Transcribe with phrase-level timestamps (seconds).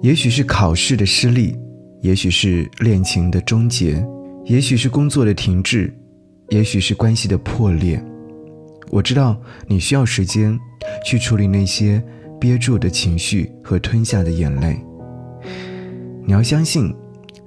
[0.00, 1.58] 也许是考试的失利，
[2.02, 4.04] 也许是恋情的终结，
[4.44, 5.92] 也许是工作的停滞，
[6.50, 8.02] 也许是关系的破裂。
[8.90, 10.58] 我知道你需要时间
[11.04, 12.02] 去处理那些
[12.40, 14.78] 憋住的情绪和吞下的眼泪。
[16.24, 16.94] 你要相信，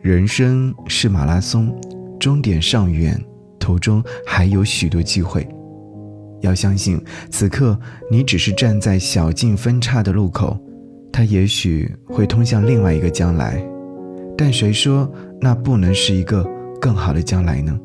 [0.02, 1.74] 人生是马拉松，
[2.20, 3.20] 终点尚远，
[3.58, 5.48] 途中还有许多机会。
[6.42, 7.80] 要相信，此刻
[8.10, 10.60] 你只是站在小径分岔的路口，
[11.22, 13.64] 它也许会通向另外一个将来，
[14.36, 15.08] 但谁说
[15.40, 16.44] 那不能是一个
[16.80, 17.80] 更好的将来呢？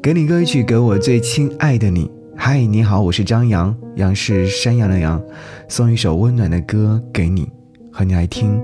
[0.00, 2.08] 给你歌曲，给我最亲爱的你。
[2.36, 5.20] 嗨，你好，我是张扬，杨是山羊的羊，
[5.66, 7.50] 送一首温暖的歌给你，
[7.90, 8.56] 和你来听。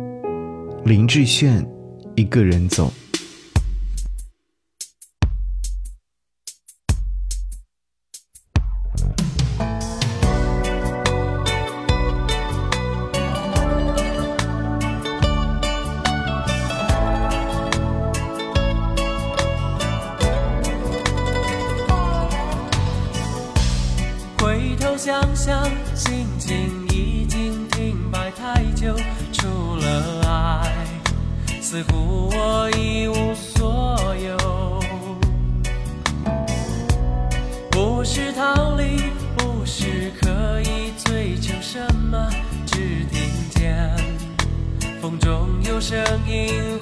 [0.84, 1.66] 林志炫，
[2.14, 2.92] 一个人走。
[25.00, 28.94] 想想，心情已经停摆太久。
[29.32, 30.70] 除了爱，
[31.62, 34.36] 似乎我一无所有。
[37.70, 39.00] 不是逃离，
[39.38, 42.28] 不是刻意追求什么，
[42.66, 43.96] 只听见
[45.00, 45.98] 风中有声
[46.28, 46.78] 音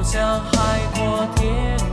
[0.00, 1.89] 就像海阔天空。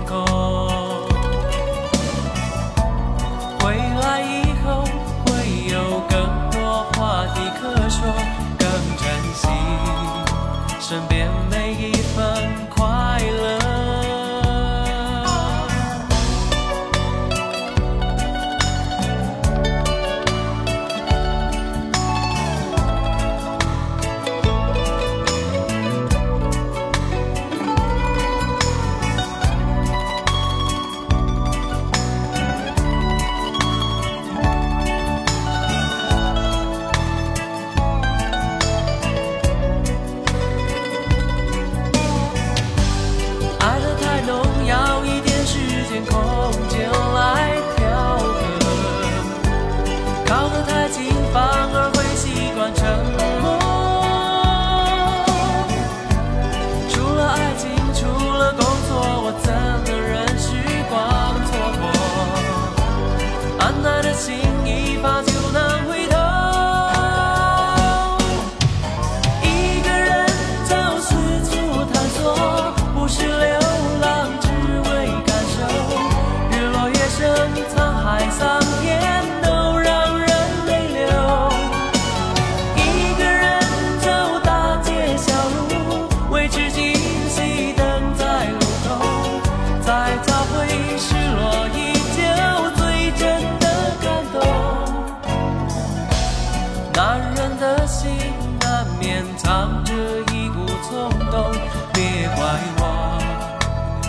[97.86, 98.18] 心
[98.60, 99.94] 难免藏着
[100.34, 101.52] 一股冲动，
[101.94, 102.82] 别怪我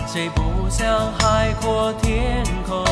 [0.07, 2.83] 谁不想海阔天空？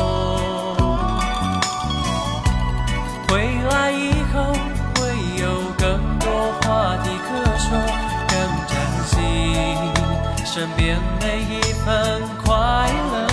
[3.28, 4.52] 回来以后
[4.96, 5.00] 会
[5.40, 5.44] 有
[5.76, 7.28] 更多话题可
[7.58, 7.68] 说，
[8.28, 8.34] 更
[8.66, 8.72] 珍
[9.06, 9.14] 惜
[10.44, 13.27] 身边每一份快乐。